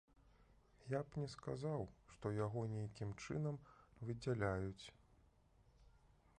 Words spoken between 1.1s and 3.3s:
не сказаў, што яго нейкім